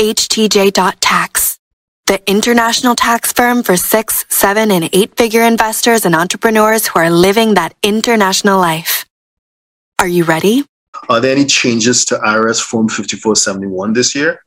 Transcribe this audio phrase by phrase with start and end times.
[0.00, 1.58] HTJ.tax,
[2.06, 7.10] the international tax firm for six, seven, and eight figure investors and entrepreneurs who are
[7.10, 9.04] living that international life.
[9.98, 10.64] Are you ready?
[11.10, 14.42] Are there any changes to IRS Form 5471 this year?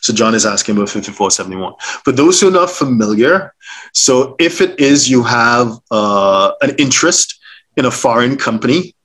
[0.00, 1.74] So John is asking about 5471.
[2.02, 3.54] For those who are not familiar,
[3.94, 7.38] so if it is you have uh, an interest
[7.76, 8.96] in a foreign company,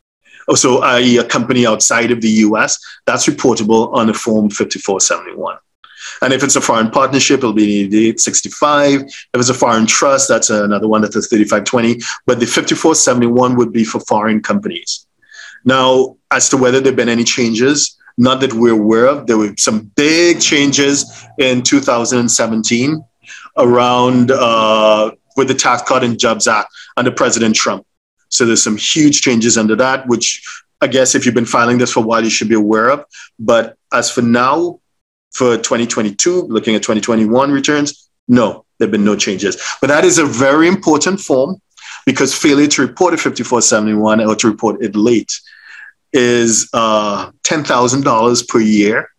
[0.48, 1.20] oh, so i.e.
[1.20, 5.60] a company outside of the US, that's reportable on the Form 5471.
[6.22, 9.02] And if it's a foreign partnership, it'll be 865.
[9.02, 12.02] If it's a foreign trust, that's another one that's a 3520.
[12.26, 15.08] But the 5471 would be for foreign companies.
[15.66, 19.38] Now, as to whether there have been any changes, not that we're aware of, there
[19.38, 23.04] were some big changes in 2017
[23.58, 27.86] around uh, with the Tax Cut and Jobs Act under President Trump.
[28.30, 30.44] So there's some huge changes under that, which
[30.81, 33.06] I guess if you've been filing this for a while, you should be aware of.
[33.40, 34.80] But as for now,
[35.31, 39.62] for 2022, looking at 2021 returns, no, there have been no changes.
[39.81, 41.62] But that is a very important form
[42.06, 45.40] because failure to report a 5471 or to report it late
[46.14, 49.09] is uh, $10,000 per year.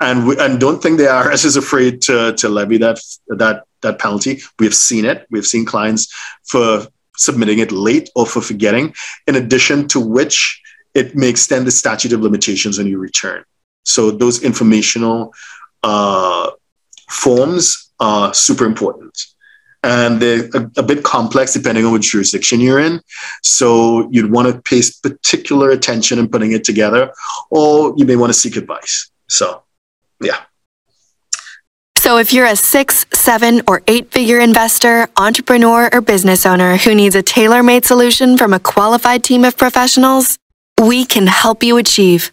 [0.00, 3.98] And, we, and don't think the IRS is afraid to, to levy that, that, that
[3.98, 4.42] penalty.
[4.58, 5.26] We've seen it.
[5.30, 6.86] We've seen clients for
[7.16, 8.94] submitting it late or for forgetting,
[9.26, 10.60] in addition to which
[10.94, 13.44] it may extend the statute of limitations on your return.
[13.86, 15.32] So those informational
[15.82, 16.50] uh,
[17.08, 19.26] forms are super important
[19.86, 23.00] and they're a, a, bit complex depending on which jurisdiction you're in.
[23.42, 27.12] So you'd want to pay particular attention in putting it together,
[27.50, 29.10] or you may want to seek advice.
[29.28, 29.62] So,
[30.20, 30.38] yeah.
[31.98, 36.94] So if you're a six, seven, or eight figure investor, entrepreneur, or business owner who
[36.94, 40.38] needs a tailor made solution from a qualified team of professionals,
[40.80, 42.32] we can help you achieve